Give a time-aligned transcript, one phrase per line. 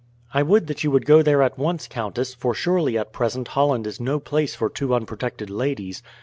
[0.33, 3.85] "I would that you would go there at once, countess; for surely at present Holland
[3.85, 6.01] is no place for two unprotected ladies.